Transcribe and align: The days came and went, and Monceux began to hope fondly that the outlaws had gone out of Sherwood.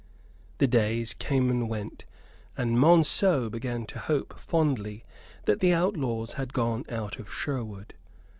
The 0.57 0.65
days 0.65 1.13
came 1.13 1.51
and 1.51 1.69
went, 1.69 2.05
and 2.57 2.75
Monceux 2.75 3.51
began 3.51 3.85
to 3.85 3.99
hope 3.99 4.39
fondly 4.39 5.03
that 5.45 5.59
the 5.59 5.75
outlaws 5.75 6.33
had 6.33 6.53
gone 6.53 6.85
out 6.89 7.19
of 7.19 7.31
Sherwood. 7.31 7.93